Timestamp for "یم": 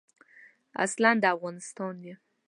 2.07-2.19